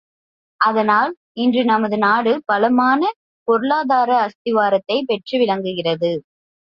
[0.59, 1.11] அதனால்,
[1.33, 3.01] இன்று நமது நாடு பலமான
[3.47, 6.11] பொருளாதார அஸ்திவாரத்தைப் பெற்று விளங்குகிறது.